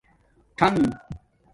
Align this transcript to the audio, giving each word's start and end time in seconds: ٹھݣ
ٹھݣ 0.57 0.75